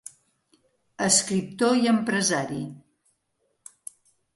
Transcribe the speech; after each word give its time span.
Escriptor 1.09 1.77
i 1.85 1.93
empresari. 1.95 2.61